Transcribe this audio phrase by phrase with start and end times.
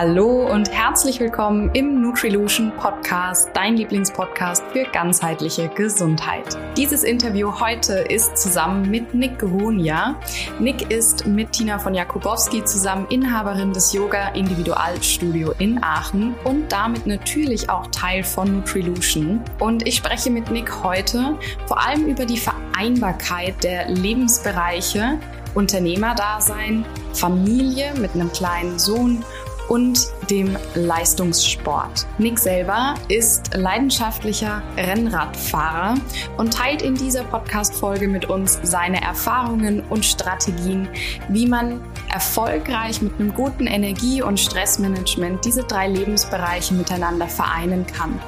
[0.00, 6.56] Hallo und herzlich willkommen im Nutrilution Podcast, dein Lieblingspodcast für ganzheitliche Gesundheit.
[6.76, 10.14] Dieses Interview heute ist zusammen mit Nick Grunia.
[10.60, 17.08] Nick ist mit Tina von Jakubowski zusammen Inhaberin des Yoga Individualstudio in Aachen und damit
[17.08, 19.40] natürlich auch Teil von Nutrilution.
[19.58, 21.36] Und ich spreche mit Nick heute
[21.66, 25.18] vor allem über die Vereinbarkeit der Lebensbereiche
[25.54, 26.84] Unternehmerdasein,
[27.14, 29.24] Familie mit einem kleinen Sohn
[29.68, 32.06] und dem Leistungssport.
[32.18, 35.94] Nick selber ist leidenschaftlicher Rennradfahrer
[36.36, 40.88] und teilt in dieser Podcast-Folge mit uns seine Erfahrungen und Strategien,
[41.28, 41.80] wie man
[42.12, 48.20] erfolgreich mit einem guten Energie- und Stressmanagement diese drei Lebensbereiche miteinander vereinen kann.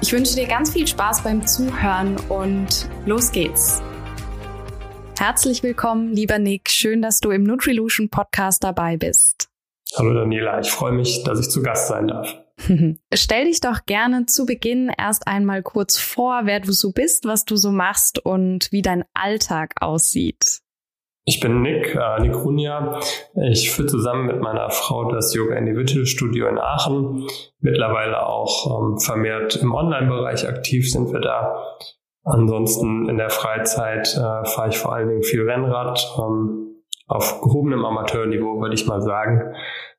[0.00, 3.80] Ich wünsche dir ganz viel Spaß beim Zuhören und los geht's.
[5.18, 6.70] Herzlich willkommen, lieber Nick.
[6.70, 9.29] Schön, dass du im Nutrilution Podcast dabei bist.
[9.96, 12.36] Hallo Daniela, ich freue mich, dass ich zu Gast sein darf.
[13.14, 17.44] Stell dich doch gerne zu Beginn erst einmal kurz vor, wer du so bist, was
[17.44, 20.60] du so machst und wie dein Alltag aussieht.
[21.24, 22.98] Ich bin Nick, äh, Nick Runja.
[23.50, 27.26] Ich führe zusammen mit meiner Frau das Yoga Individual Studio in Aachen.
[27.60, 31.76] Mittlerweile auch ähm, vermehrt im Online-Bereich aktiv sind wir da.
[32.24, 36.00] Ansonsten in der Freizeit äh, fahre ich vor allen Dingen viel Rennrad.
[36.18, 36.69] Ähm,
[37.10, 39.52] auf gehobenem Amateurniveau, würde ich mal sagen.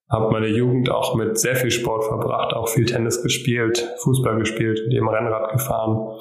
[0.10, 4.82] Habe meine Jugend auch mit sehr viel Sport verbracht, auch viel Tennis gespielt, Fußball gespielt,
[4.86, 6.18] mit dem Rennrad gefahren.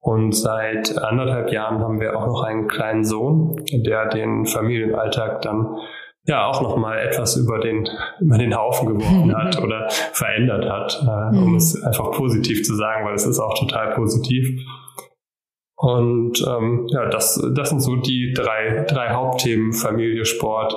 [0.00, 5.76] Und seit anderthalb Jahren haben wir auch noch einen kleinen Sohn, der den Familienalltag dann
[6.24, 7.88] ja auch noch mal etwas über den
[8.20, 11.56] über den Haufen geworfen hat oder verändert hat, äh, um mhm.
[11.56, 14.60] es einfach positiv zu sagen, weil es ist auch total positiv.
[15.80, 20.74] Und ähm, ja, das, das sind so die drei, drei Hauptthemen, Familie, Sport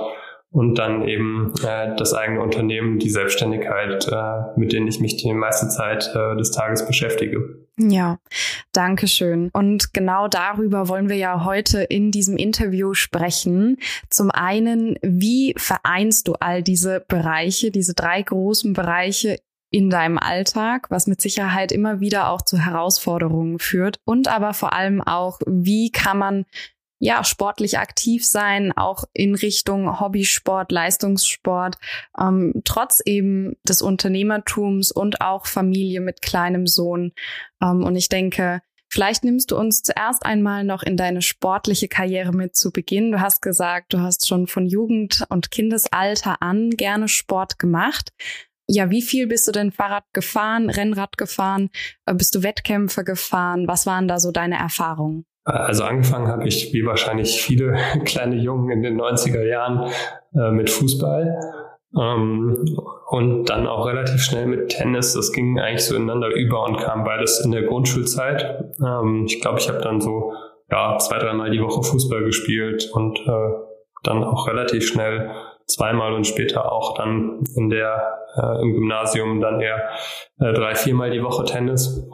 [0.52, 5.33] und dann eben äh, das eigene Unternehmen, die Selbstständigkeit, äh, mit denen ich mich die
[5.33, 7.61] meiste Zeit äh, des Tages beschäftige.
[7.79, 8.19] Ja,
[8.73, 9.50] danke schön.
[9.53, 13.78] Und genau darüber wollen wir ja heute in diesem Interview sprechen.
[14.11, 19.40] Zum einen, wie vereinst du all diese Bereiche, diese drei großen Bereiche
[19.72, 24.74] in deinem Alltag, was mit Sicherheit immer wieder auch zu Herausforderungen führt und aber vor
[24.74, 26.46] allem auch, wie kann man
[27.04, 31.78] ja, sportlich aktiv sein, auch in Richtung Hobbysport, Leistungssport,
[32.20, 37.14] ähm, trotz eben des Unternehmertums und auch Familie mit kleinem Sohn.
[37.59, 42.34] Ähm, und ich denke, vielleicht nimmst du uns zuerst einmal noch in deine sportliche Karriere
[42.34, 43.12] mit zu Beginn.
[43.12, 48.12] Du hast gesagt, du hast schon von Jugend und Kindesalter an gerne Sport gemacht
[48.67, 51.69] ja, wie viel bist du denn Fahrrad gefahren, Rennrad gefahren?
[52.05, 53.67] Äh, bist du Wettkämpfe gefahren?
[53.67, 55.25] Was waren da so deine Erfahrungen?
[55.44, 59.91] Also angefangen habe ich, wie wahrscheinlich viele kleine Jungen in den 90er Jahren,
[60.35, 61.39] äh, mit Fußball.
[61.97, 62.66] Ähm,
[63.09, 65.13] und dann auch relativ schnell mit Tennis.
[65.13, 68.75] Das ging eigentlich so ineinander über und kam beides in der Grundschulzeit.
[68.79, 70.33] Ähm, ich glaube, ich habe dann so
[70.69, 73.51] ja, zwei, dreimal die Woche Fußball gespielt und äh,
[74.03, 75.31] dann auch relativ schnell
[75.74, 79.90] zweimal und später auch dann in der äh, im Gymnasium dann eher
[80.40, 82.08] äh, drei, viermal die Woche Tennis.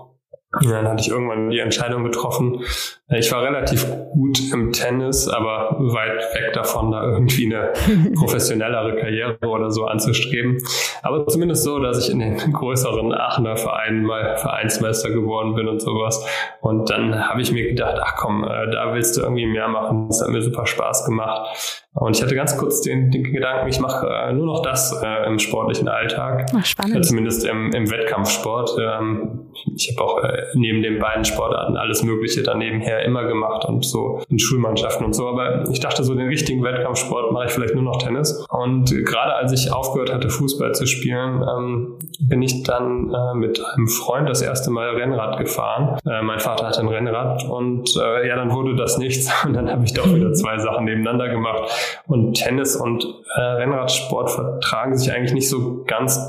[0.53, 2.63] Und dann hatte ich irgendwann die Entscheidung getroffen.
[3.09, 7.73] Ich war relativ gut im Tennis, aber weit weg davon, da irgendwie eine
[8.16, 10.57] professionellere Karriere oder so anzustreben.
[11.03, 15.81] Aber zumindest so, dass ich in den größeren Aachener Vereinen mal Vereinsmeister geworden bin und
[15.81, 16.25] sowas.
[16.62, 20.07] Und dann habe ich mir gedacht, ach komm, äh, da willst du irgendwie mehr machen.
[20.07, 21.85] Das hat mir super Spaß gemacht.
[21.97, 25.25] Und ich hatte ganz kurz den, den Gedanken, ich mache äh, nur noch das äh,
[25.25, 26.45] im sportlichen Alltag.
[26.55, 27.03] Ach, spannend.
[27.03, 28.77] zumindest im, im Wettkampfsport.
[28.79, 33.65] Ähm, ich habe auch äh, neben den beiden Sportarten alles Mögliche daneben her immer gemacht
[33.65, 35.27] und so in Schulmannschaften und so.
[35.27, 38.45] Aber ich dachte, so den richtigen Wettkampfsport mache ich vielleicht nur noch Tennis.
[38.49, 43.59] Und gerade als ich aufgehört hatte, Fußball zu spielen, ähm, bin ich dann äh, mit
[43.59, 45.97] einem Freund das erste Mal Rennrad gefahren.
[46.05, 49.27] Äh, mein Vater hatte ein Rennrad und äh, ja, dann wurde das nichts.
[49.47, 51.86] Und dann habe ich doch wieder zwei Sachen nebeneinander gemacht.
[52.07, 53.05] Und Tennis und
[53.35, 56.19] äh, Rennradsport vertragen sich eigentlich nicht so ganz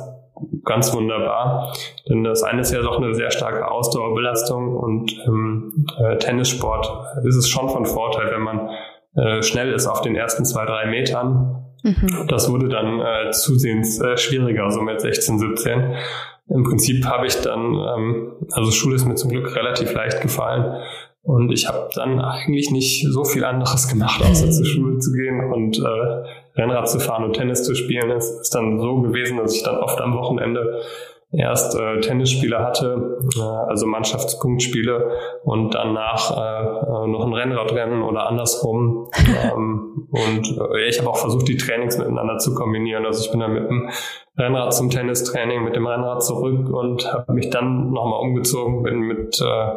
[0.64, 1.74] ganz wunderbar.
[2.08, 6.90] Denn das eine ist ja doch eine sehr starke Ausdauerbelastung und im äh, Tennissport
[7.24, 8.70] ist es schon von Vorteil, wenn man
[9.16, 11.64] äh, schnell ist auf den ersten zwei, drei Metern.
[11.82, 12.26] Mhm.
[12.28, 15.94] Das wurde dann äh, zusehends äh, schwieriger, so mit 16, 17.
[16.50, 20.82] Im Prinzip habe ich dann, ähm, also Schule ist mir zum Glück relativ leicht gefallen.
[21.28, 25.52] Und ich habe dann eigentlich nicht so viel anderes gemacht, außer zur Schule zu gehen
[25.52, 28.10] und äh, Rennrad zu fahren und Tennis zu spielen.
[28.12, 30.80] Es ist dann so gewesen, dass ich dann oft am Wochenende
[31.30, 35.10] erst äh, Tennisspiele hatte, äh, also Mannschaftspunktspiele
[35.44, 39.10] und danach äh, äh, noch ein Rennradrennen oder andersrum.
[39.52, 43.04] ähm, und äh, ich habe auch versucht, die Trainings miteinander zu kombinieren.
[43.04, 43.90] Also ich bin dann mit dem
[44.38, 49.38] Rennrad zum Tennistraining, mit dem Rennrad zurück und habe mich dann nochmal umgezogen, bin mit
[49.42, 49.70] äh,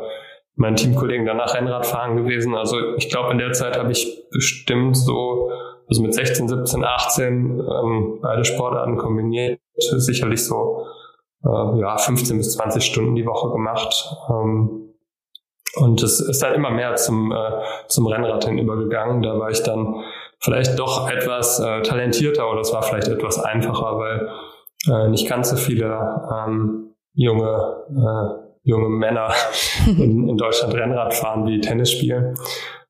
[0.56, 2.56] meinen Teamkollegen danach Rennrad fahren gewesen.
[2.56, 5.50] Also ich glaube, in der Zeit habe ich bestimmt so,
[5.88, 10.86] also mit 16, 17, 18 ähm, beide Sportarten kombiniert, sicherlich so
[11.44, 14.16] äh, ja, 15 bis 20 Stunden die Woche gemacht.
[14.30, 14.94] Ähm,
[15.76, 19.22] und es ist dann immer mehr zum, äh, zum Rennrad hin übergegangen.
[19.22, 20.04] Da war ich dann
[20.40, 24.30] vielleicht doch etwas äh, talentierter oder es war vielleicht etwas einfacher, weil
[24.90, 25.98] äh, nicht ganz so viele
[26.36, 29.34] ähm, junge, äh, junge Männer
[29.88, 32.36] in, in Deutschland Rennrad fahren wie Tennis spielen.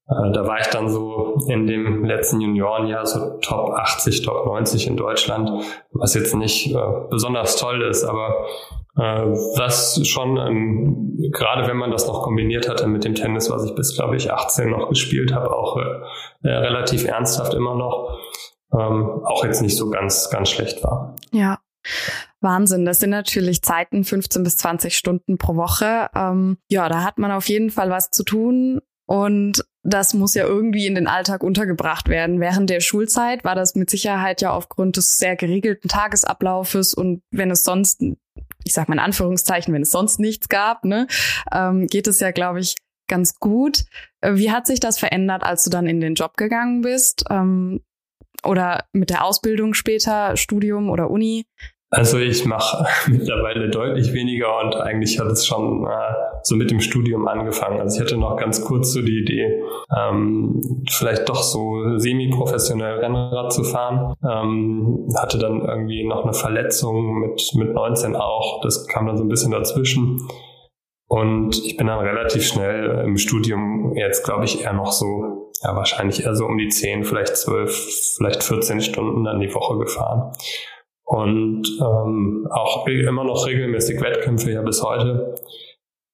[0.07, 4.87] Äh, da war ich dann so in dem letzten Juniorenjahr so Top 80, Top 90
[4.87, 5.49] in Deutschland,
[5.91, 6.77] was jetzt nicht äh,
[7.09, 8.45] besonders toll ist, aber
[8.97, 13.65] äh, was schon, ähm, gerade wenn man das noch kombiniert hatte mit dem Tennis, was
[13.65, 18.17] ich bis, glaube ich, 18 noch gespielt habe, auch äh, äh, relativ ernsthaft immer noch,
[18.73, 21.15] ähm, auch jetzt nicht so ganz, ganz schlecht war.
[21.31, 21.59] Ja.
[22.39, 26.09] Wahnsinn, das sind natürlich Zeiten, 15 bis 20 Stunden pro Woche.
[26.15, 28.81] Ähm, ja, da hat man auf jeden Fall was zu tun.
[29.05, 32.39] Und das muss ja irgendwie in den Alltag untergebracht werden.
[32.39, 37.51] Während der Schulzeit war das mit Sicherheit ja aufgrund des sehr geregelten Tagesablaufes und wenn
[37.51, 38.01] es sonst,
[38.63, 41.07] ich sag mal in Anführungszeichen, wenn es sonst nichts gab, ne,
[41.51, 42.75] ähm, geht es ja, glaube ich,
[43.07, 43.83] ganz gut.
[44.23, 47.25] Wie hat sich das verändert, als du dann in den Job gegangen bist?
[47.29, 47.81] Ähm,
[48.45, 51.45] oder mit der Ausbildung später, Studium oder Uni?
[51.93, 56.79] Also ich mache mittlerweile deutlich weniger und eigentlich hat es schon äh, so mit dem
[56.79, 57.81] Studium angefangen.
[57.81, 59.61] Also ich hatte noch ganz kurz so die Idee,
[59.95, 64.15] ähm, vielleicht doch so semi-professionell Rennrad zu fahren.
[64.23, 68.61] Ähm, hatte dann irgendwie noch eine Verletzung mit, mit 19 auch.
[68.61, 70.21] Das kam dann so ein bisschen dazwischen.
[71.11, 75.75] Und ich bin dann relativ schnell im Studium jetzt, glaube ich, eher noch so, ja,
[75.75, 80.31] wahrscheinlich eher so um die 10, vielleicht 12, vielleicht 14 Stunden dann die Woche gefahren
[81.03, 85.35] und ähm, auch immer noch regelmäßig Wettkämpfe ja bis heute.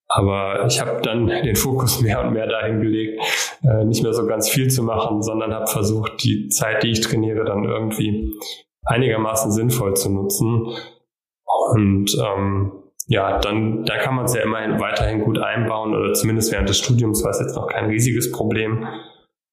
[0.07, 3.21] Aber ich habe dann den Fokus mehr und mehr dahin gelegt,
[3.61, 7.01] äh, nicht mehr so ganz viel zu machen, sondern habe versucht, die Zeit, die ich
[7.01, 8.33] trainiere, dann irgendwie
[8.83, 10.73] einigermaßen sinnvoll zu nutzen.
[11.71, 12.71] Und ähm,
[13.07, 16.77] ja, dann da kann man es ja immerhin weiterhin gut einbauen oder zumindest während des
[16.77, 18.85] Studiums war es jetzt noch kein riesiges Problem.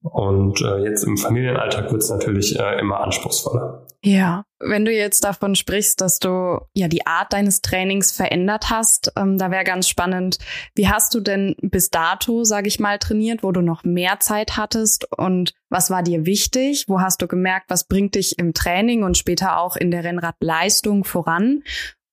[0.03, 3.87] Und äh, jetzt im Familienalltag wird es natürlich äh, immer anspruchsvoller.
[4.03, 9.13] Ja, wenn du jetzt davon sprichst, dass du ja die Art deines Trainings verändert hast,
[9.17, 10.39] ähm, da wäre ganz spannend,
[10.75, 14.59] wie hast du denn bis dato, sage ich mal, trainiert, wo du noch mehr Zeit
[14.59, 16.85] hattest und was war dir wichtig?
[16.87, 21.05] Wo hast du gemerkt, was bringt dich im Training und später auch in der Rennradleistung
[21.05, 21.63] voran?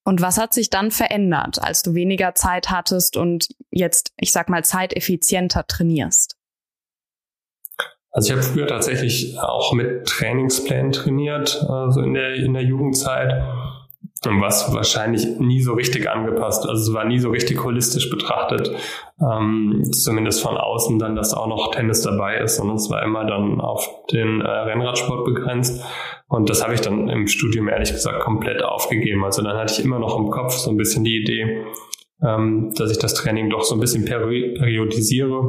[0.04, 4.50] Und was hat sich dann verändert, als du weniger Zeit hattest und jetzt, ich sag
[4.50, 6.38] mal, zeiteffizienter trainierst?
[8.12, 13.42] Also ich habe früher tatsächlich auch mit Trainingsplänen trainiert, also in der, in der Jugendzeit,
[14.24, 18.72] was wahrscheinlich nie so richtig angepasst, also es war nie so richtig holistisch betrachtet,
[19.20, 23.26] ähm, zumindest von außen dann, dass auch noch Tennis dabei ist, sondern es war immer
[23.26, 25.84] dann auf den äh, Rennradsport begrenzt.
[26.28, 29.26] Und das habe ich dann im Studium ehrlich gesagt komplett aufgegeben.
[29.26, 31.66] Also dann hatte ich immer noch im Kopf so ein bisschen die Idee,
[32.24, 35.40] ähm, dass ich das Training doch so ein bisschen peri periodisiere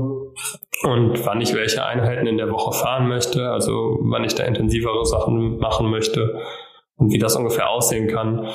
[0.85, 5.05] und wann ich welche Einheiten in der Woche fahren möchte, also wann ich da intensivere
[5.05, 6.41] Sachen machen möchte
[7.03, 8.49] und wie das ungefähr aussehen kann.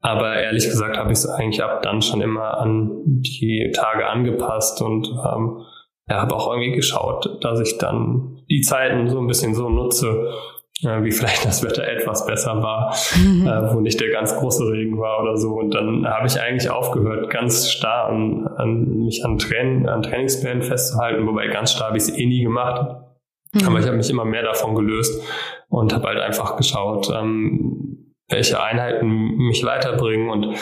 [0.00, 4.82] Aber ehrlich gesagt habe ich es eigentlich ab dann schon immer an die Tage angepasst
[4.82, 5.62] und ähm,
[6.08, 10.28] ja, habe auch irgendwie geschaut, dass ich dann die Zeiten so ein bisschen so nutze,
[10.82, 13.46] wie vielleicht das Wetter etwas besser war, mhm.
[13.46, 15.54] äh, wo nicht der ganz große Regen war oder so.
[15.54, 20.62] Und dann habe ich eigentlich aufgehört, ganz starr an, an mich an, Train, an Trainingsplänen
[20.62, 22.96] festzuhalten, wobei ganz starr habe ich es eh nie gemacht.
[23.54, 23.66] Mhm.
[23.66, 25.22] Aber ich habe mich immer mehr davon gelöst
[25.68, 27.83] und habe halt einfach geschaut, ähm,
[28.28, 30.56] welche Einheiten mich weiterbringen und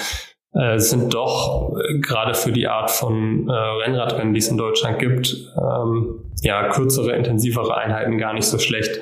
[0.54, 4.98] äh, sind doch äh, gerade für die Art von äh, Rennradrennen, die es in Deutschland
[4.98, 9.00] gibt, ähm, ja kürzere, intensivere Einheiten gar nicht so schlecht.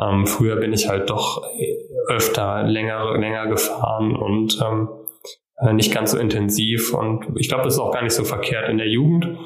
[0.00, 1.42] Ähm, früher bin ich halt doch
[2.08, 4.88] öfter länger, länger gefahren und ähm,
[5.58, 6.92] äh, nicht ganz so intensiv.
[6.92, 9.38] Und ich glaube, das ist auch gar nicht so verkehrt in der Jugend,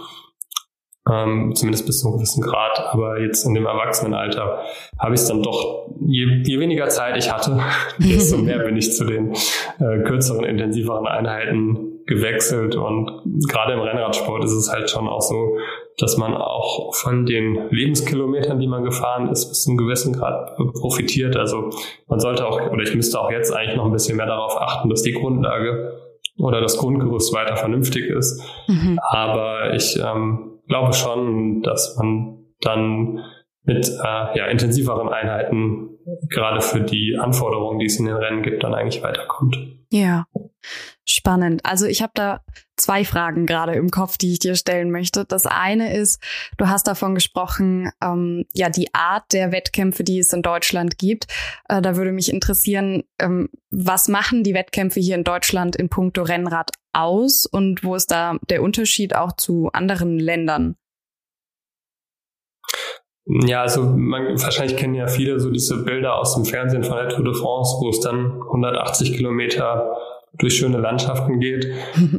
[1.11, 2.81] ähm, zumindest bis zu einem gewissen Grad.
[2.93, 4.63] Aber jetzt in dem Erwachsenenalter
[4.99, 7.59] habe ich es dann doch, je, je weniger Zeit ich hatte,
[7.99, 12.75] desto mehr bin ich zu den äh, kürzeren, intensiveren Einheiten gewechselt.
[12.75, 15.57] Und gerade im Rennradsport ist es halt schon auch so,
[15.99, 20.57] dass man auch von den Lebenskilometern, die man gefahren ist, bis zu einem gewissen Grad
[20.57, 21.37] profitiert.
[21.37, 21.71] Also
[22.07, 24.89] man sollte auch, oder ich müsste auch jetzt eigentlich noch ein bisschen mehr darauf achten,
[24.89, 26.03] dass die Grundlage
[26.39, 28.41] oder das Grundgerüst weiter vernünftig ist.
[28.69, 28.99] Mhm.
[29.11, 33.21] Aber ich ähm, glaube schon, dass man dann
[33.65, 35.91] mit äh, ja, intensiveren Einheiten
[36.31, 39.59] gerade für die Anforderungen, die es in den Rennen gibt, dann eigentlich weiterkommt.
[39.91, 40.25] Ja,
[41.05, 41.65] spannend.
[41.65, 42.41] Also ich habe da
[42.77, 45.25] zwei Fragen gerade im Kopf, die ich dir stellen möchte.
[45.25, 46.23] Das eine ist,
[46.57, 51.27] du hast davon gesprochen, ähm, ja, die Art der Wettkämpfe, die es in Deutschland gibt.
[51.69, 56.23] Äh, da würde mich interessieren, ähm, was machen die Wettkämpfe hier in Deutschland in puncto
[56.23, 60.77] Rennrad aus und wo ist da der Unterschied auch zu anderen Ländern?
[63.31, 67.11] Ja, also man, wahrscheinlich kennen ja viele so diese Bilder aus dem Fernsehen von der
[67.11, 69.99] Tour de France, wo es dann 180 Kilometer
[70.35, 71.73] durch schöne Landschaften geht.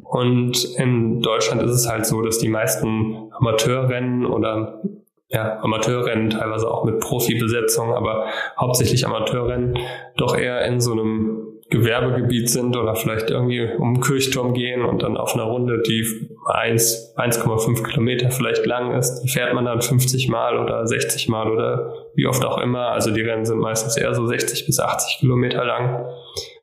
[0.03, 4.81] Und in Deutschland ist es halt so, dass die meisten Amateurrennen oder
[5.29, 8.25] ja, Amateurrennen, teilweise auch mit Profibesetzung, aber
[8.59, 9.77] hauptsächlich Amateurrennen,
[10.17, 15.03] doch eher in so einem Gewerbegebiet sind oder vielleicht irgendwie um den Kirchturm gehen und
[15.03, 16.03] dann auf einer Runde, die
[16.47, 21.51] 1, 1,5 Kilometer vielleicht lang ist, die fährt man dann 50 Mal oder 60 Mal
[21.51, 22.87] oder wie oft auch immer.
[22.87, 26.07] Also die Rennen sind meistens eher so 60 bis 80 Kilometer lang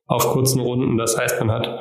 [0.07, 0.97] auf kurzen Runden.
[0.97, 1.79] Das heißt, man hat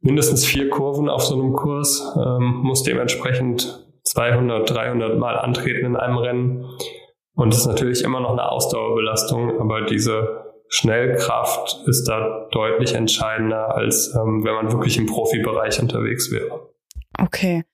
[0.00, 5.96] mindestens vier Kurven auf so einem Kurs, ähm, muss dementsprechend 200, 300 Mal antreten in
[5.96, 6.64] einem Rennen.
[7.34, 13.74] Und das ist natürlich immer noch eine Ausdauerbelastung, aber diese Schnellkraft ist da deutlich entscheidender,
[13.74, 16.70] als ähm, wenn man wirklich im Profibereich unterwegs wäre.
[17.18, 17.64] Okay.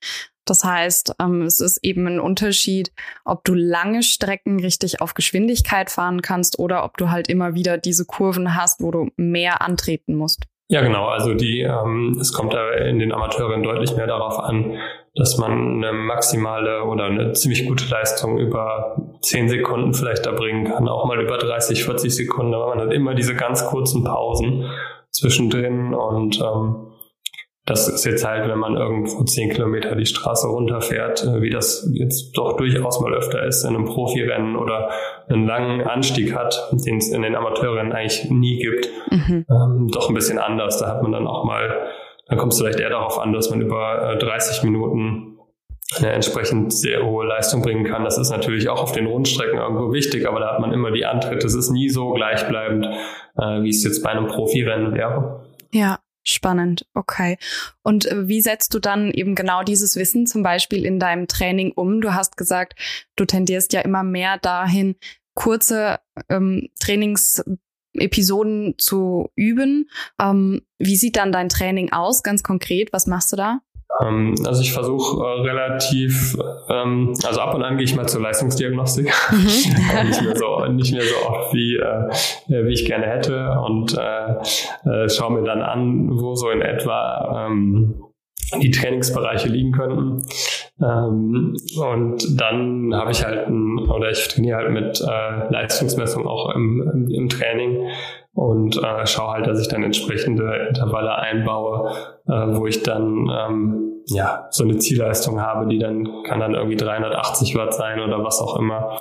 [0.45, 2.91] Das heißt, ähm, es ist eben ein Unterschied,
[3.25, 7.77] ob du lange Strecken richtig auf Geschwindigkeit fahren kannst oder ob du halt immer wieder
[7.77, 10.43] diese Kurven hast, wo du mehr antreten musst.
[10.69, 11.07] Ja, genau.
[11.07, 14.77] Also die, ähm, es kommt da in den Amateuren deutlich mehr darauf an,
[15.15, 20.87] dass man eine maximale oder eine ziemlich gute Leistung über 10 Sekunden vielleicht erbringen kann,
[20.87, 24.65] auch mal über 30, 40 Sekunden, aber man hat immer diese ganz kurzen Pausen
[25.11, 26.87] zwischendrin und ähm,
[27.65, 31.89] das ist jetzt halt, wenn man irgendwo 10 Kilometer die Straße runterfährt, äh, wie das
[31.93, 34.89] jetzt doch durchaus mal öfter ist in einem Profirennen oder
[35.27, 39.45] einen langen Anstieg hat, den es in den Amateurrennen eigentlich nie gibt, mhm.
[39.49, 40.79] ähm, doch ein bisschen anders.
[40.79, 41.89] Da hat man dann auch mal
[42.27, 45.37] dann kommt es vielleicht eher darauf an, dass man über 30 äh, Minuten
[45.97, 48.03] eine entsprechend sehr hohe Leistung bringen kann.
[48.03, 51.05] Das ist natürlich auch auf den Rundstrecken irgendwo wichtig, aber da hat man immer die
[51.05, 51.45] Antritte.
[51.45, 52.85] Es ist nie so gleichbleibend,
[53.37, 55.45] äh, wie es jetzt bei einem Profirennen wäre.
[55.71, 55.99] Ja,
[56.33, 57.37] Spannend, okay.
[57.83, 61.71] Und äh, wie setzt du dann eben genau dieses Wissen zum Beispiel in deinem Training
[61.73, 62.01] um?
[62.01, 62.73] Du hast gesagt,
[63.15, 64.95] du tendierst ja immer mehr dahin,
[65.35, 65.99] kurze
[66.29, 67.43] ähm, Trainings
[67.93, 69.89] Episoden zu üben.
[70.19, 72.91] Ähm, wie sieht dann dein Training aus, ganz konkret?
[72.91, 73.61] Was machst du da?
[74.01, 76.37] Ähm, also ich versuche äh, relativ,
[76.69, 79.37] ähm, also ab und an gehe ich mal zur Leistungsdiagnostik, mhm.
[80.07, 84.33] nicht, mehr so, nicht mehr so oft wie, äh, wie ich gerne hätte und äh,
[84.89, 88.03] äh, schaue mir dann an, wo so in etwa ähm,
[88.61, 90.23] die Trainingsbereiche liegen könnten.
[90.81, 96.53] Ähm, und dann habe ich halt ein, oder ich trainiere halt mit äh, Leistungsmessung auch
[96.55, 97.89] im, im, im Training
[98.33, 101.91] und äh, schaue halt, dass ich dann entsprechende Intervalle einbaue,
[102.27, 106.75] äh, wo ich dann ähm, ja so eine Zielleistung habe, die dann kann dann irgendwie
[106.75, 108.99] 380 Watt sein oder was auch immer.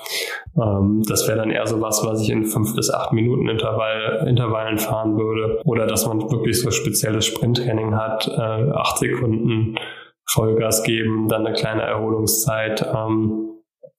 [0.57, 4.27] Ähm, das wäre dann eher so was, was ich in fünf bis acht Minuten Intervall,
[4.29, 9.77] Intervallen fahren würde oder dass man wirklich so spezielles Sprinttraining hat, äh, acht Sekunden
[10.27, 12.87] Vollgas geben, dann eine kleine Erholungszeit.
[12.95, 13.49] Ähm,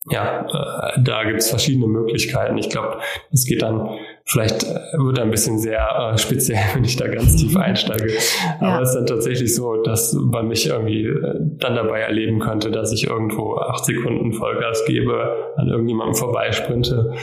[0.10, 2.58] ja, äh, da gibt es verschiedene Möglichkeiten.
[2.58, 3.00] Ich glaube,
[3.32, 3.90] es geht dann
[4.26, 8.14] Vielleicht äh, wird er ein bisschen sehr äh, speziell, wenn ich da ganz tief einsteige.
[8.60, 8.82] Aber ja.
[8.82, 12.94] es ist dann tatsächlich so, dass man mich irgendwie äh, dann dabei erleben könnte, dass
[12.94, 17.14] ich irgendwo acht Sekunden Vollgas gebe, an irgendjemandem vorbeisprinte,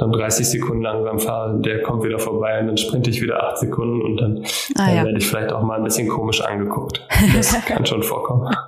[0.00, 3.58] dann 30 Sekunden langsam fahre, der kommt wieder vorbei und dann sprinte ich wieder acht
[3.58, 4.44] Sekunden und dann,
[4.76, 5.04] ah, dann ja.
[5.04, 7.06] werde ich vielleicht auch mal ein bisschen komisch angeguckt.
[7.34, 8.54] Das kann schon vorkommen.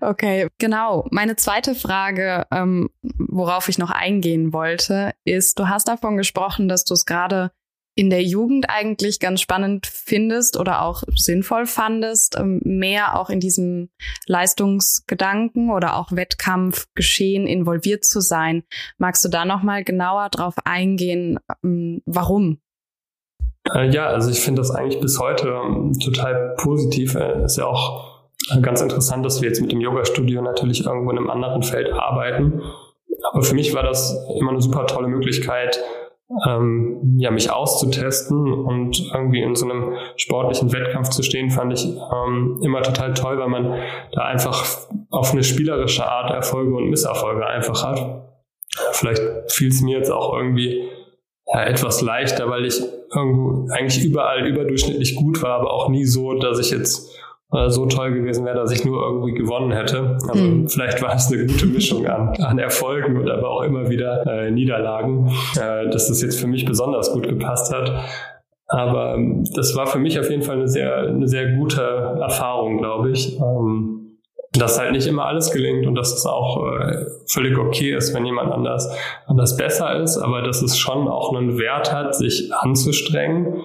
[0.00, 1.04] Okay, genau.
[1.10, 6.84] Meine zweite Frage, ähm, worauf ich noch eingehen wollte, ist, du hast davon gesprochen, dass
[6.84, 7.50] du es gerade
[7.94, 13.40] in der Jugend eigentlich ganz spannend findest oder auch sinnvoll fandest, ähm, mehr auch in
[13.40, 13.90] diesem
[14.26, 18.64] Leistungsgedanken oder auch Wettkampfgeschehen involviert zu sein.
[18.98, 22.60] Magst du da noch mal genauer drauf eingehen, ähm, warum?
[23.74, 27.14] Äh, ja, also ich finde das eigentlich bis heute ähm, total positiv.
[27.14, 28.12] Äh, ist ja auch
[28.60, 32.60] Ganz interessant, dass wir jetzt mit dem Yoga-Studio natürlich irgendwo in einem anderen Feld arbeiten.
[33.30, 35.78] Aber für mich war das immer eine super tolle Möglichkeit,
[36.48, 41.84] ähm, ja, mich auszutesten und irgendwie in so einem sportlichen Wettkampf zu stehen, fand ich
[41.86, 43.78] ähm, immer total toll, weil man
[44.12, 44.66] da einfach
[45.10, 48.28] auf eine spielerische Art Erfolge und Misserfolge einfach hat.
[48.92, 50.88] Vielleicht fiel es mir jetzt auch irgendwie
[51.46, 52.80] ja, etwas leichter, weil ich
[53.14, 57.10] irgendwo eigentlich überall überdurchschnittlich gut war, aber auch nie so, dass ich jetzt
[57.52, 60.16] äh, so toll gewesen wäre, dass ich nur irgendwie gewonnen hätte.
[60.28, 60.68] Also mhm.
[60.68, 64.50] vielleicht war es eine gute Mischung an, an Erfolgen und aber auch immer wieder äh,
[64.50, 67.92] Niederlagen, äh, dass das jetzt für mich besonders gut gepasst hat.
[68.68, 72.78] Aber ähm, das war für mich auf jeden Fall eine sehr, eine sehr gute Erfahrung,
[72.78, 73.38] glaube ich.
[73.38, 73.98] Ähm,
[74.54, 78.26] dass halt nicht immer alles gelingt und dass es auch äh, völlig okay ist, wenn
[78.26, 78.94] jemand anders,
[79.26, 83.62] anders besser ist, aber dass es schon auch einen Wert hat, sich anzustrengen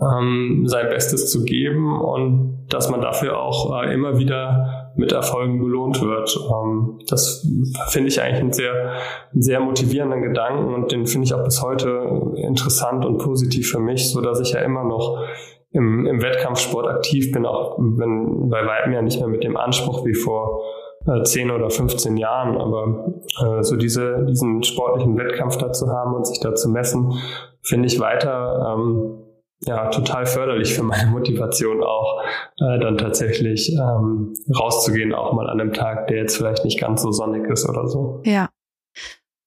[0.00, 5.58] ähm, sein Bestes zu geben und dass man dafür auch äh, immer wieder mit Erfolgen
[5.58, 6.36] belohnt wird.
[6.36, 7.46] Ähm, das
[7.88, 8.92] finde ich eigentlich einen sehr,
[9.32, 13.80] einen sehr motivierenden Gedanken und den finde ich auch bis heute interessant und positiv für
[13.80, 15.24] mich, so dass ich ja immer noch
[15.70, 20.04] im, im Wettkampfsport aktiv bin, auch wenn bei weitem ja nicht mehr mit dem Anspruch
[20.04, 20.62] wie vor
[21.06, 26.14] äh, 10 oder 15 Jahren, aber äh, so diese, diesen sportlichen Wettkampf da zu haben
[26.14, 27.14] und sich da zu messen,
[27.62, 29.27] finde ich weiter ähm,
[29.60, 32.22] ja total förderlich für meine Motivation auch,
[32.60, 37.02] äh, dann tatsächlich ähm, rauszugehen, auch mal an einem Tag, der jetzt vielleicht nicht ganz
[37.02, 38.22] so sonnig ist oder so.
[38.24, 38.50] Ja.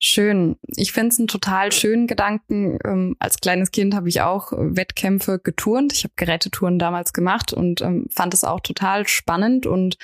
[0.03, 0.55] Schön.
[0.77, 2.79] Ich finde es einen total schönen Gedanken.
[2.83, 5.93] Ähm, als kleines Kind habe ich auch Wettkämpfe geturnt.
[5.93, 9.67] Ich habe Gerätetouren damals gemacht und ähm, fand es auch total spannend.
[9.67, 9.97] Und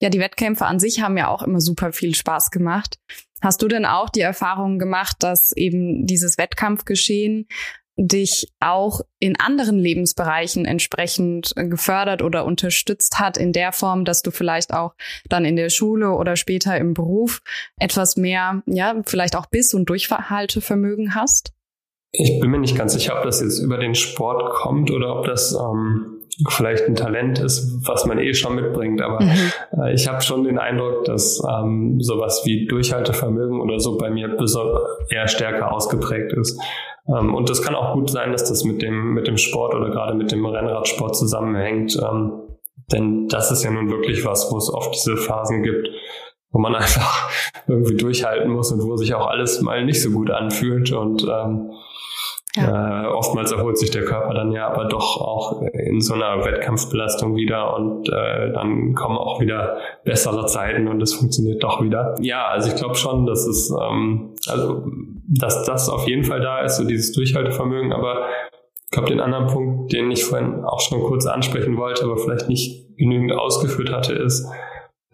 [0.00, 2.98] ja, die Wettkämpfe an sich haben ja auch immer super viel Spaß gemacht.
[3.42, 7.46] Hast du denn auch die Erfahrung gemacht, dass eben dieses Wettkampfgeschehen
[7.96, 14.30] dich auch in anderen Lebensbereichen entsprechend gefördert oder unterstützt hat in der Form, dass du
[14.30, 14.94] vielleicht auch
[15.28, 17.40] dann in der Schule oder später im Beruf
[17.78, 21.52] etwas mehr, ja, vielleicht auch Biss- und Durchhaltevermögen hast?
[22.10, 25.26] Ich bin mir nicht ganz sicher, ob das jetzt über den Sport kommt oder ob
[25.26, 29.00] das ähm, vielleicht ein Talent ist, was man eh schon mitbringt.
[29.00, 29.52] Aber mhm.
[29.82, 34.36] äh, ich habe schon den Eindruck, dass ähm, sowas wie Durchhaltevermögen oder so bei mir
[35.10, 36.60] eher stärker ausgeprägt ist.
[37.08, 39.90] Ähm, und das kann auch gut sein, dass das mit dem, mit dem Sport oder
[39.90, 41.96] gerade mit dem Rennradsport zusammenhängt.
[41.96, 42.32] Ähm,
[42.92, 45.88] denn das ist ja nun wirklich was, wo es oft diese Phasen gibt,
[46.50, 47.30] wo man einfach
[47.66, 50.92] irgendwie durchhalten muss und wo sich auch alles mal nicht so gut anfühlt.
[50.92, 51.70] Und ähm,
[52.56, 53.04] ja.
[53.04, 57.34] Äh, oftmals erholt sich der Körper dann ja aber doch auch in so einer Wettkampfbelastung
[57.34, 62.14] wieder und äh, dann kommen auch wieder bessere Zeiten und es funktioniert doch wieder.
[62.20, 64.84] Ja, also ich glaube schon, dass es ähm, also
[65.26, 68.26] dass das auf jeden Fall da ist, so dieses Durchhaltevermögen, aber
[68.84, 72.48] ich glaube, den anderen Punkt, den ich vorhin auch schon kurz ansprechen wollte, aber vielleicht
[72.48, 74.46] nicht genügend ausgeführt hatte, ist,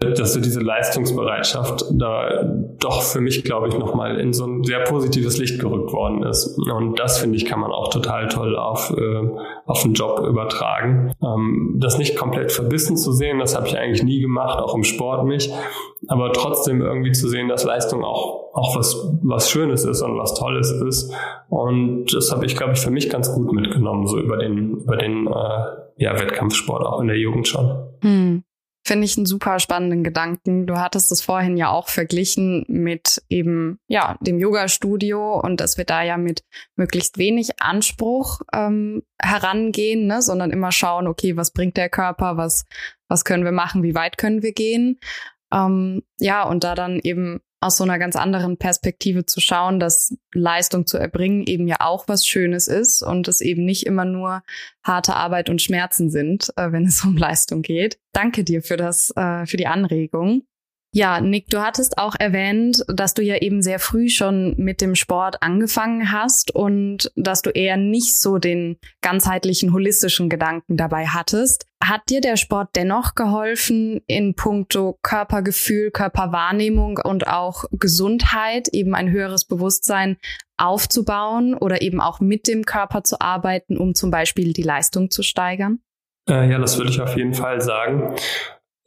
[0.00, 2.42] dass so diese Leistungsbereitschaft da
[2.78, 6.58] doch für mich, glaube ich, nochmal in so ein sehr positives Licht gerückt worden ist.
[6.58, 9.28] Und das, finde ich, kann man auch total toll auf, äh,
[9.66, 11.12] auf den Job übertragen.
[11.22, 14.84] Ähm, das nicht komplett verbissen zu sehen, das habe ich eigentlich nie gemacht, auch im
[14.84, 15.52] Sport nicht.
[16.08, 20.32] Aber trotzdem irgendwie zu sehen, dass Leistung auch, auch was, was Schönes ist und was
[20.32, 21.12] Tolles ist.
[21.50, 24.96] Und das habe ich, glaube ich, für mich ganz gut mitgenommen, so über den, über
[24.96, 25.30] den äh,
[25.98, 27.86] ja, Wettkampfsport auch in der Jugend schon.
[28.00, 28.44] Hm.
[28.90, 30.66] Finde ich einen super spannenden Gedanken.
[30.66, 35.84] Du hattest es vorhin ja auch verglichen mit eben, ja, dem Yoga-Studio und dass wir
[35.84, 36.42] da ja mit
[36.74, 42.64] möglichst wenig Anspruch ähm, herangehen, ne, sondern immer schauen, okay, was bringt der Körper, was,
[43.06, 44.98] was können wir machen, wie weit können wir gehen.
[45.52, 50.16] Ähm, ja, und da dann eben aus so einer ganz anderen Perspektive zu schauen, dass
[50.32, 54.42] Leistung zu erbringen eben ja auch was Schönes ist und es eben nicht immer nur
[54.82, 57.98] harte Arbeit und Schmerzen sind, äh, wenn es um Leistung geht.
[58.12, 60.42] Danke dir für das, äh, für die Anregung.
[60.92, 64.96] Ja, Nick, du hattest auch erwähnt, dass du ja eben sehr früh schon mit dem
[64.96, 71.66] Sport angefangen hast und dass du eher nicht so den ganzheitlichen, holistischen Gedanken dabei hattest.
[71.82, 79.12] Hat dir der Sport dennoch geholfen, in puncto Körpergefühl, Körperwahrnehmung und auch Gesundheit eben ein
[79.12, 80.16] höheres Bewusstsein
[80.56, 85.22] aufzubauen oder eben auch mit dem Körper zu arbeiten, um zum Beispiel die Leistung zu
[85.22, 85.78] steigern?
[86.28, 88.16] Äh, ja, das würde ich auf jeden Fall sagen.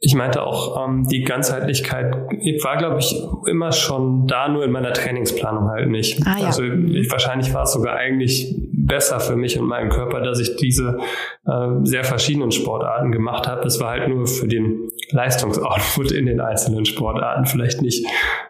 [0.06, 2.14] Ich meinte auch, ähm, die Ganzheitlichkeit
[2.62, 6.20] war, glaube ich, immer schon da, nur in meiner Trainingsplanung halt nicht.
[6.26, 6.46] Ah, ja.
[6.46, 10.56] Also ich, wahrscheinlich war es sogar eigentlich besser für mich und meinen Körper, dass ich
[10.56, 10.98] diese
[11.46, 13.66] äh, sehr verschiedenen Sportarten gemacht habe.
[13.66, 18.06] Es war halt nur für den Leistungsoutput in den einzelnen Sportarten vielleicht nicht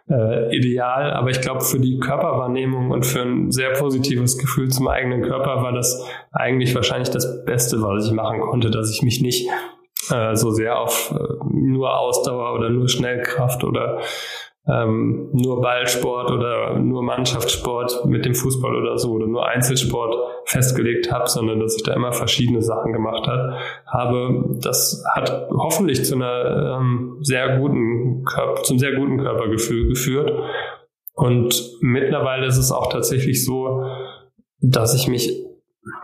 [0.09, 4.89] äh, ideal, aber ich glaube, für die Körperwahrnehmung und für ein sehr positives Gefühl zum
[4.89, 9.21] eigenen Körper war das eigentlich wahrscheinlich das Beste, was ich machen konnte, dass ich mich
[9.21, 9.49] nicht
[10.11, 13.99] äh, so sehr auf äh, nur Ausdauer oder nur Schnellkraft oder
[14.67, 20.15] ähm, nur Ballsport oder nur Mannschaftssport mit dem Fußball oder so oder nur Einzelsport
[20.45, 24.57] festgelegt habe, sondern dass ich da immer verschiedene Sachen gemacht hat, habe.
[24.61, 30.31] Das hat hoffentlich zu einer ähm, sehr guten Körper, zum sehr guten Körpergefühl geführt.
[31.13, 33.83] Und mittlerweile ist es auch tatsächlich so,
[34.61, 35.45] dass ich mich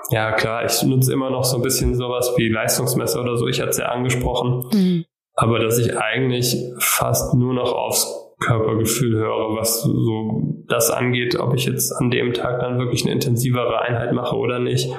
[0.10, 3.48] ja klar, ich nutze immer noch so ein bisschen sowas wie Leistungsmesser oder so.
[3.48, 4.66] Ich hatte es ja angesprochen.
[4.74, 5.06] Mhm.
[5.36, 11.54] Aber dass ich eigentlich fast nur noch aufs Körpergefühl höre, was so das angeht, ob
[11.54, 14.90] ich jetzt an dem Tag dann wirklich eine intensivere Einheit mache oder nicht.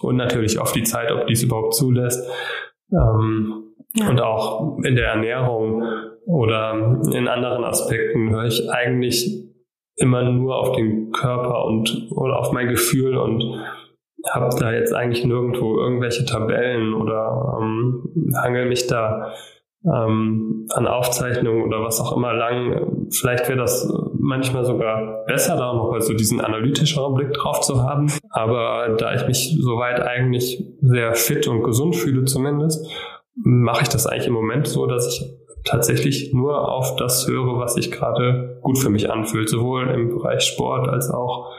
[0.00, 2.28] Und natürlich auf die Zeit, ob die es überhaupt zulässt.
[2.92, 4.08] Ähm, ja.
[4.08, 5.82] Und auch in der Ernährung
[6.26, 9.50] oder in anderen Aspekten höre ich eigentlich
[9.96, 13.42] immer nur auf den Körper und oder auf mein Gefühl und
[14.28, 19.32] habe da jetzt eigentlich nirgendwo irgendwelche Tabellen oder ähm, hangel mich da
[19.84, 23.08] ähm, an Aufzeichnungen oder was auch immer lang.
[23.10, 27.82] Vielleicht wäre das manchmal sogar besser, da noch mal so diesen analytischeren Blick drauf zu
[27.82, 28.12] haben.
[28.30, 32.86] Aber da ich mich soweit eigentlich sehr fit und gesund fühle zumindest,
[33.34, 37.74] mache ich das eigentlich im Moment so, dass ich tatsächlich nur auf das höre, was
[37.74, 41.52] sich gerade gut für mich anfühlt, sowohl im Bereich Sport als auch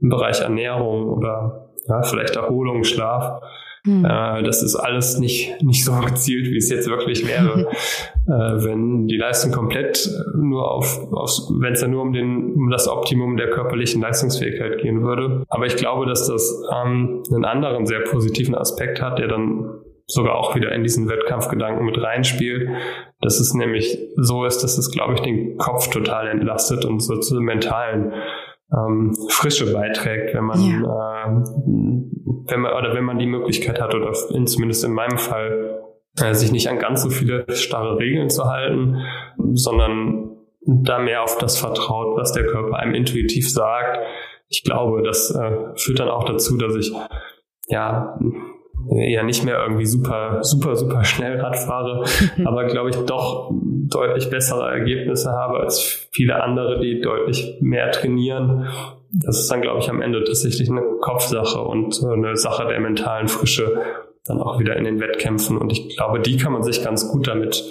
[0.00, 3.42] im Bereich Ernährung oder ja, vielleicht Erholung, Schlaf.
[3.84, 4.04] Hm.
[4.04, 7.68] Äh, das ist alles nicht, nicht so gezielt, wie es jetzt wirklich wäre.
[8.26, 12.70] äh, wenn die Leistung komplett nur auf, auf wenn es ja nur um, den, um
[12.70, 15.44] das Optimum der körperlichen Leistungsfähigkeit gehen würde.
[15.48, 20.36] Aber ich glaube, dass das ähm, einen anderen sehr positiven Aspekt hat, der dann sogar
[20.36, 22.70] auch wieder in diesen Wettkampfgedanken mit reinspielt,
[23.20, 27.18] dass es nämlich so ist, dass es, glaube ich, den Kopf total entlastet und so
[27.18, 28.12] zu mentalen
[28.72, 31.24] ähm, Frische beiträgt, wenn man, ja.
[31.24, 31.30] äh,
[32.50, 35.82] wenn man oder wenn man die Möglichkeit hat oder in, zumindest in meinem Fall
[36.20, 38.96] äh, sich nicht an ganz so viele starre Regeln zu halten,
[39.52, 43.98] sondern da mehr auf das vertraut, was der Körper einem intuitiv sagt.
[44.48, 46.92] Ich glaube, das äh, führt dann auch dazu, dass ich
[47.68, 48.18] ja
[48.90, 52.04] ja nicht mehr irgendwie super, super, super schnell Rad fahre,
[52.44, 58.68] aber glaube ich doch deutlich bessere Ergebnisse habe als viele andere, die deutlich mehr trainieren.
[59.10, 63.28] Das ist dann, glaube ich, am Ende tatsächlich eine Kopfsache und eine Sache der mentalen
[63.28, 63.80] Frische
[64.26, 65.56] dann auch wieder in den Wettkämpfen.
[65.56, 67.64] Und ich glaube, die kann man sich ganz gut damit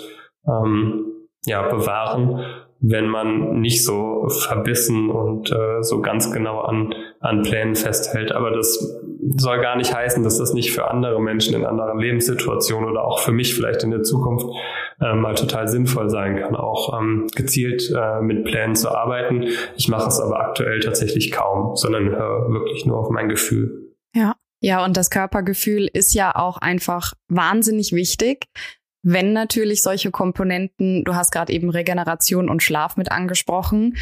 [0.47, 1.05] ähm,
[1.45, 2.43] ja, bewahren,
[2.79, 8.31] wenn man nicht so verbissen und äh, so ganz genau an, an Plänen festhält.
[8.31, 9.01] Aber das
[9.37, 13.19] soll gar nicht heißen, dass das nicht für andere Menschen in anderen Lebenssituationen oder auch
[13.19, 14.47] für mich vielleicht in der Zukunft
[15.01, 19.47] äh, mal total sinnvoll sein kann, auch ähm, gezielt äh, mit Plänen zu arbeiten.
[19.75, 23.93] Ich mache es aber aktuell tatsächlich kaum, sondern höre wirklich nur auf mein Gefühl.
[24.13, 24.35] Ja.
[24.59, 28.45] Ja, und das Körpergefühl ist ja auch einfach wahnsinnig wichtig.
[29.03, 33.95] Wenn natürlich solche Komponenten, du hast gerade eben Regeneration und Schlaf mit angesprochen,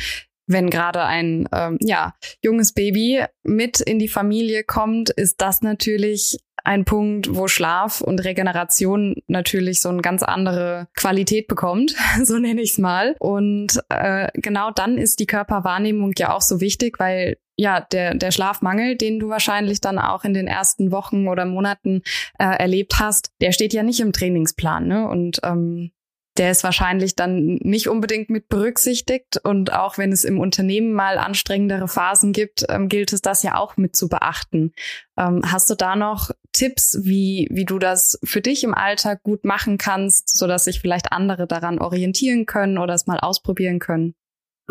[0.47, 6.37] wenn gerade ein ähm, ja, junges Baby mit in die Familie kommt, ist das natürlich
[6.63, 12.61] ein Punkt, wo Schlaf und Regeneration natürlich so eine ganz andere Qualität bekommt, so nenne
[12.61, 13.15] ich es mal.
[13.19, 18.31] Und äh, genau dann ist die Körperwahrnehmung ja auch so wichtig, weil ja, der, der
[18.31, 22.01] Schlafmangel, den du wahrscheinlich dann auch in den ersten Wochen oder Monaten
[22.37, 24.87] äh, erlebt hast, der steht ja nicht im Trainingsplan.
[24.87, 25.07] Ne?
[25.07, 25.91] Und ähm,
[26.37, 29.39] der ist wahrscheinlich dann nicht unbedingt mit berücksichtigt.
[29.43, 33.57] Und auch wenn es im Unternehmen mal anstrengendere Phasen gibt, ähm, gilt es das ja
[33.57, 34.73] auch mit zu beachten.
[35.17, 39.45] Ähm, hast du da noch Tipps, wie, wie du das für dich im Alltag gut
[39.45, 44.13] machen kannst, sodass sich vielleicht andere daran orientieren können oder es mal ausprobieren können?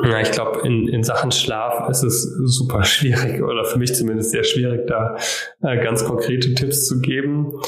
[0.02, 4.30] Ja, ich glaube, in, in Sachen Schlaf ist es super schwierig oder für mich zumindest
[4.30, 5.16] sehr schwierig, da
[5.62, 7.60] äh, ganz konkrete Tipps zu geben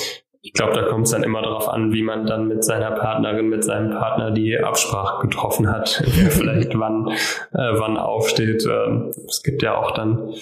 [0.46, 3.48] ich glaube, da kommt es dann immer darauf an, wie man dann mit seiner Partnerin,
[3.48, 5.88] mit seinem Partner die Absprache getroffen hat,
[6.30, 8.64] vielleicht wann, äh, wann aufsteht.
[8.64, 10.32] Ähm, es gibt ja auch dann,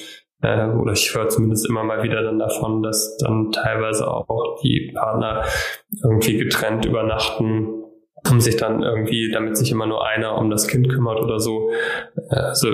[0.42, 4.92] äh, oder ich höre zumindest immer mal wieder dann davon, dass dann teilweise auch die
[4.94, 5.42] Partner
[6.02, 7.83] irgendwie getrennt übernachten
[8.26, 11.70] haben sich dann irgendwie, damit sich immer nur einer um das Kind kümmert oder so.
[12.30, 12.68] Also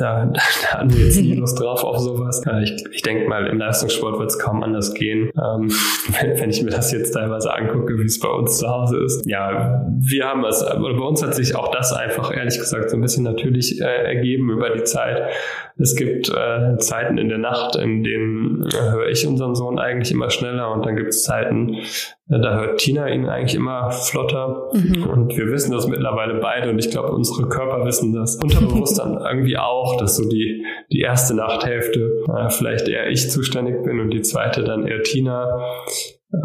[0.00, 2.42] da, da hatten wir jetzt nie Lust drauf auf sowas.
[2.62, 5.30] Ich, ich denke mal, im Leistungssport wird es kaum anders gehen.
[5.36, 5.70] Ähm,
[6.20, 9.26] wenn, wenn, ich mir das jetzt teilweise angucke, wie es bei uns zu Hause ist.
[9.26, 12.96] Ja, wir haben es, oder bei uns hat sich auch das einfach, ehrlich gesagt, so
[12.96, 15.30] ein bisschen natürlich äh, ergeben über die Zeit.
[15.78, 20.12] Es gibt äh, Zeiten in der Nacht, in denen äh, höre ich unseren Sohn eigentlich
[20.12, 24.70] immer schneller und dann gibt es Zeiten, äh, da hört Tina ihn eigentlich immer flotter.
[24.72, 25.04] Mhm.
[25.04, 29.14] Und wir wissen das mittlerweile beide und ich glaube, unsere Körper wissen das unterbewusst dann
[29.28, 34.10] irgendwie auch, dass so die, die erste Nachthälfte äh, vielleicht eher ich zuständig bin und
[34.10, 35.60] die zweite dann eher Tina.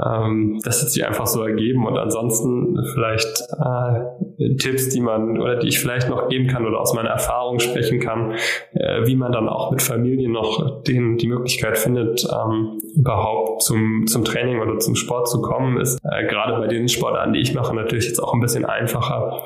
[0.06, 5.56] Ähm, das hat sich einfach so ergeben und ansonsten vielleicht äh, Tipps, die man oder
[5.56, 8.34] die ich vielleicht noch geben kann oder aus meiner Erfahrung sprechen kann,
[8.73, 14.06] äh, wie man dann auch mit Familien noch den, die Möglichkeit findet, ähm, überhaupt zum,
[14.08, 17.54] zum Training oder zum Sport zu kommen, ist äh, gerade bei den Sportarten, die ich
[17.54, 19.43] mache, natürlich jetzt auch ein bisschen einfacher.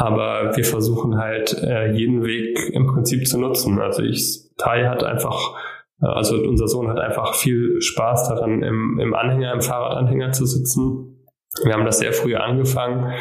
[0.00, 3.80] Aber wir versuchen halt äh, jeden Weg im Prinzip zu nutzen.
[3.80, 5.56] Also ich, Tai hat einfach
[6.00, 11.26] Also unser Sohn hat einfach viel Spaß daran, im, im Anhänger, im Fahrradanhänger zu sitzen.
[11.64, 13.12] Wir haben das sehr früh angefangen.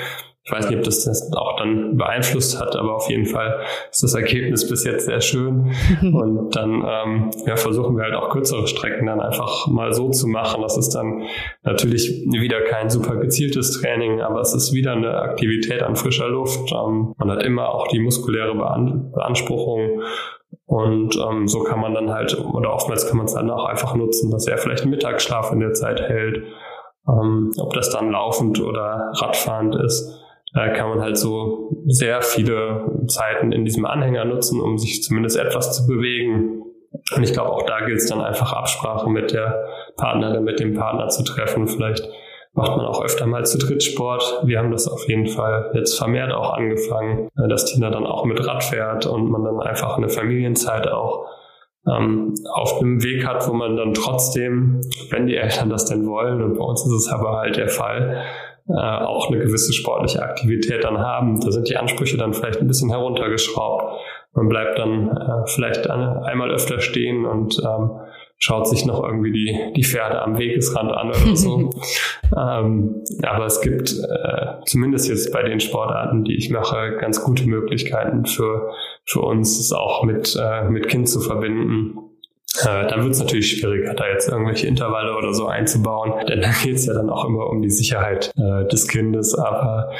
[0.48, 3.60] Ich weiß nicht, ob das das auch dann beeinflusst hat, aber auf jeden Fall
[3.92, 5.74] ist das Ergebnis bis jetzt sehr schön.
[6.02, 10.26] Und dann ähm, ja, versuchen wir halt auch kürzere Strecken dann einfach mal so zu
[10.28, 10.62] machen.
[10.62, 11.24] Das ist dann
[11.64, 16.72] natürlich wieder kein super gezieltes Training, aber es ist wieder eine Aktivität an frischer Luft.
[16.72, 20.02] Ähm, man hat immer auch die muskuläre Beanspruchung.
[20.66, 23.96] Und ähm, so kann man dann halt, oder oftmals kann man es dann auch einfach
[23.96, 26.46] nutzen, dass er vielleicht einen Mittagsschlaf in der Zeit hält.
[27.06, 30.24] Ähm, ob das dann laufend oder radfahrend ist
[30.58, 35.38] da kann man halt so sehr viele Zeiten in diesem Anhänger nutzen, um sich zumindest
[35.38, 36.64] etwas zu bewegen.
[37.16, 39.68] Und ich glaube, auch da gilt es dann einfach Absprache mit der
[39.98, 41.68] Partnerin, mit dem Partner zu treffen.
[41.68, 42.10] Vielleicht
[42.54, 44.42] macht man auch öfter mal zu dritt Sport.
[44.46, 48.26] Wir haben das auf jeden Fall jetzt vermehrt auch angefangen, äh, dass Tina dann auch
[48.26, 51.28] mit Rad fährt und man dann einfach eine Familienzeit auch
[51.88, 56.42] ähm, auf einem Weg hat, wo man dann trotzdem, wenn die Eltern das denn wollen,
[56.42, 58.24] und bei uns ist es aber halt der Fall,
[58.70, 61.40] äh, auch eine gewisse sportliche Aktivität dann haben.
[61.40, 64.02] Da sind die Ansprüche dann vielleicht ein bisschen heruntergeschraubt.
[64.34, 67.92] Man bleibt dann äh, vielleicht eine, einmal öfter stehen und ähm,
[68.40, 71.70] schaut sich noch irgendwie die, die Pferde am Wegesrand an oder so.
[72.38, 77.48] ähm, aber es gibt äh, zumindest jetzt bei den Sportarten, die ich mache, ganz gute
[77.48, 78.70] Möglichkeiten für,
[79.06, 82.07] für uns, es auch mit, äh, mit Kind zu verbinden.
[82.62, 86.52] Äh, dann wird es natürlich schwieriger, da jetzt irgendwelche Intervalle oder so einzubauen, denn da
[86.52, 89.36] geht es ja dann auch immer um die Sicherheit äh, des Kindes.
[89.36, 89.92] Aber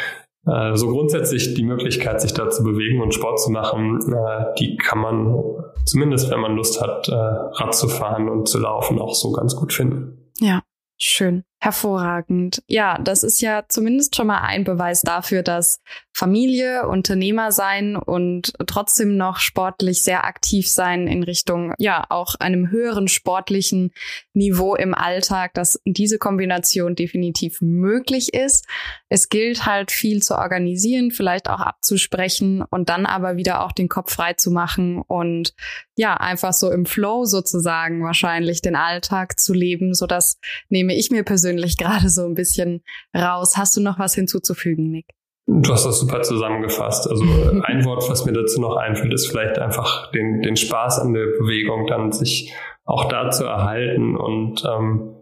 [0.46, 4.78] äh, so grundsätzlich die Möglichkeit, sich da zu bewegen und Sport zu machen, äh, die
[4.78, 5.44] kann man
[5.86, 9.56] zumindest, wenn man Lust hat, äh, Rad zu fahren und zu laufen, auch so ganz
[9.56, 10.32] gut finden.
[10.40, 10.62] Ja,
[10.98, 11.44] schön.
[11.60, 12.62] Hervorragend.
[12.68, 15.82] Ja, das ist ja zumindest schon mal ein Beweis dafür, dass
[16.14, 22.70] Familie, Unternehmer sein und trotzdem noch sportlich sehr aktiv sein in Richtung, ja, auch einem
[22.70, 23.92] höheren sportlichen
[24.34, 28.68] Niveau im Alltag, dass diese Kombination definitiv möglich ist.
[29.10, 33.90] Es gilt halt viel zu organisieren, vielleicht auch abzusprechen und dann aber wieder auch den
[33.90, 35.56] Kopf frei zu machen und
[35.96, 40.38] ja, einfach so im Flow sozusagen wahrscheinlich den Alltag zu leben, so dass
[40.70, 42.84] nehme ich mir persönlich persönlich gerade so ein bisschen
[43.16, 43.56] raus.
[43.58, 45.06] Hast du noch was hinzuzufügen, Nick?
[45.48, 47.10] Du hast das super zusammengefasst.
[47.10, 47.24] Also
[47.64, 51.26] ein Wort, was mir dazu noch einfällt, ist vielleicht einfach den, den Spaß an der
[51.40, 55.14] Bewegung, dann sich auch da zu erhalten und ähm,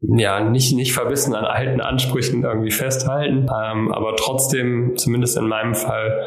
[0.00, 5.74] ja, nicht, nicht verbissen an alten Ansprüchen irgendwie festhalten, ähm, aber trotzdem, zumindest in meinem
[5.74, 6.26] Fall,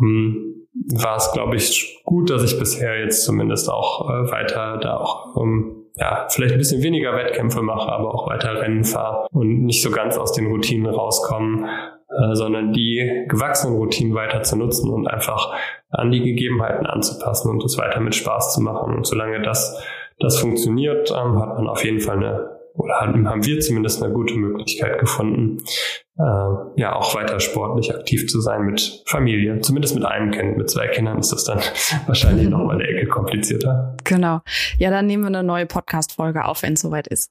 [0.00, 4.98] ähm, war es, glaube ich, gut, dass ich bisher jetzt zumindest auch äh, weiter da
[4.98, 9.64] auch ähm, ja, vielleicht ein bisschen weniger Wettkämpfe mache, aber auch weiter Rennen fahre und
[9.64, 14.90] nicht so ganz aus den Routinen rauskommen, äh, sondern die gewachsenen Routinen weiter zu nutzen
[14.90, 15.54] und einfach
[15.90, 18.94] an die Gegebenheiten anzupassen und das weiter mit Spaß zu machen.
[18.94, 19.82] Und solange das,
[20.18, 24.34] das funktioniert, ähm, hat man auf jeden Fall eine oder haben wir zumindest eine gute
[24.34, 25.62] Möglichkeit gefunden,
[26.18, 29.60] äh, ja auch weiter sportlich aktiv zu sein mit Familie.
[29.60, 30.56] Zumindest mit einem Kind.
[30.56, 31.60] Mit zwei Kindern ist das dann
[32.06, 33.96] wahrscheinlich noch mal eine Ecke komplizierter.
[34.04, 34.40] Genau.
[34.78, 37.30] Ja, dann nehmen wir eine neue Podcast-Folge auf, wenn es soweit ist.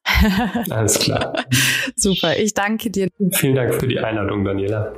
[0.70, 1.34] Alles klar.
[1.96, 2.38] Super.
[2.38, 3.10] Ich danke dir.
[3.32, 4.94] Vielen Dank für die Einladung, Daniela.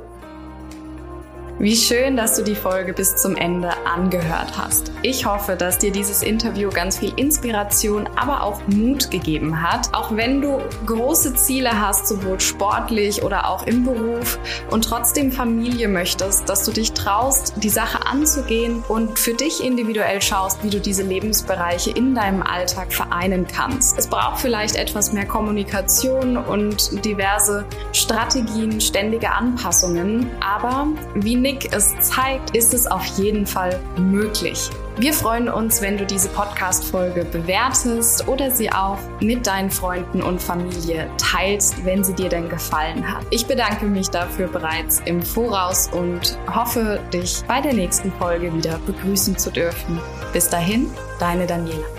[1.60, 4.92] Wie schön, dass du die Folge bis zum Ende angehört hast.
[5.02, 9.92] Ich hoffe, dass dir dieses Interview ganz viel Inspiration, aber auch Mut gegeben hat.
[9.92, 14.38] Auch wenn du große Ziele hast, sowohl sportlich oder auch im Beruf
[14.70, 20.22] und trotzdem Familie möchtest, dass du dich traust, die Sache anzugehen und für dich individuell
[20.22, 23.98] schaust, wie du diese Lebensbereiche in deinem Alltag vereinen kannst.
[23.98, 31.94] Es braucht vielleicht etwas mehr Kommunikation und diverse Strategien, ständige Anpassungen, aber wie Nick es
[32.00, 34.68] zeigt, ist es auf jeden Fall möglich.
[34.98, 40.42] Wir freuen uns, wenn du diese Podcast-Folge bewertest oder sie auch mit deinen Freunden und
[40.42, 43.24] Familie teilst, wenn sie dir denn gefallen hat.
[43.30, 48.78] Ich bedanke mich dafür bereits im Voraus und hoffe, dich bei der nächsten Folge wieder
[48.84, 49.98] begrüßen zu dürfen.
[50.34, 51.97] Bis dahin, deine Daniela.